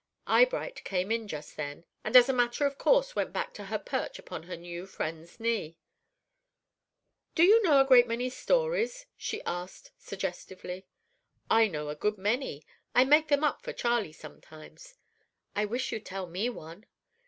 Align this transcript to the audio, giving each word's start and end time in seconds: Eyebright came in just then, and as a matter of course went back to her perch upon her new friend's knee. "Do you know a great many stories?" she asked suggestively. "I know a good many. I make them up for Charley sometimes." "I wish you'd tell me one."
Eyebright 0.25 0.83
came 0.83 1.11
in 1.11 1.27
just 1.27 1.55
then, 1.55 1.85
and 2.03 2.15
as 2.15 2.27
a 2.27 2.33
matter 2.33 2.65
of 2.65 2.79
course 2.79 3.15
went 3.15 3.31
back 3.31 3.53
to 3.53 3.65
her 3.65 3.77
perch 3.77 4.17
upon 4.17 4.41
her 4.41 4.57
new 4.57 4.87
friend's 4.87 5.39
knee. 5.39 5.77
"Do 7.35 7.43
you 7.43 7.61
know 7.61 7.79
a 7.79 7.85
great 7.85 8.07
many 8.07 8.27
stories?" 8.31 9.05
she 9.15 9.43
asked 9.43 9.91
suggestively. 9.99 10.87
"I 11.51 11.67
know 11.67 11.89
a 11.89 11.95
good 11.95 12.17
many. 12.17 12.63
I 12.95 13.05
make 13.05 13.27
them 13.27 13.43
up 13.43 13.61
for 13.61 13.73
Charley 13.73 14.11
sometimes." 14.11 14.95
"I 15.55 15.65
wish 15.65 15.91
you'd 15.91 16.07
tell 16.07 16.25
me 16.25 16.49
one." 16.49 16.87